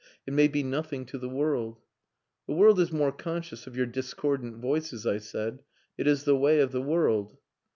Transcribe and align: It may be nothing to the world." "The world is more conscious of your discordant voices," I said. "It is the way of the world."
It 0.25 0.33
may 0.33 0.47
be 0.47 0.63
nothing 0.63 1.05
to 1.05 1.19
the 1.19 1.29
world." 1.29 1.79
"The 2.47 2.55
world 2.55 2.79
is 2.79 2.91
more 2.91 3.11
conscious 3.11 3.67
of 3.67 3.77
your 3.77 3.85
discordant 3.85 4.55
voices," 4.57 5.05
I 5.05 5.19
said. 5.19 5.59
"It 5.95 6.07
is 6.07 6.23
the 6.23 6.35
way 6.35 6.59
of 6.59 6.71
the 6.71 6.81
world." 6.81 7.37